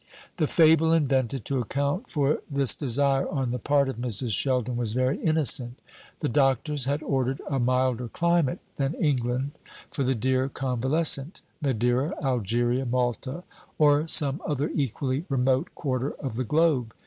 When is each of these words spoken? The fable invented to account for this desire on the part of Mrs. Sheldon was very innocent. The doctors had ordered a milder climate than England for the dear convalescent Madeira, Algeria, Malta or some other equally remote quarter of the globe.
The 0.37 0.47
fable 0.47 0.91
invented 0.93 1.45
to 1.45 1.59
account 1.59 2.09
for 2.09 2.41
this 2.49 2.73
desire 2.73 3.29
on 3.29 3.51
the 3.51 3.59
part 3.59 3.87
of 3.87 3.97
Mrs. 3.97 4.31
Sheldon 4.31 4.75
was 4.75 4.93
very 4.93 5.21
innocent. 5.21 5.77
The 6.21 6.27
doctors 6.27 6.85
had 6.85 7.03
ordered 7.03 7.39
a 7.47 7.59
milder 7.59 8.07
climate 8.07 8.57
than 8.77 8.95
England 8.95 9.51
for 9.91 10.03
the 10.03 10.15
dear 10.15 10.49
convalescent 10.49 11.41
Madeira, 11.61 12.15
Algeria, 12.19 12.87
Malta 12.87 13.43
or 13.77 14.07
some 14.07 14.41
other 14.43 14.71
equally 14.73 15.25
remote 15.29 15.69
quarter 15.75 16.13
of 16.13 16.35
the 16.35 16.45
globe. 16.45 16.95